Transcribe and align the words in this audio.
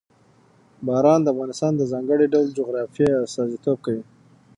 باران 0.87 1.19
د 1.23 1.27
افغانستان 1.33 1.71
د 1.75 1.81
ځانګړي 1.91 2.25
ډول 2.33 2.47
جغرافیه 2.59 3.11
استازیتوب 3.25 3.77
کوي. 3.85 4.03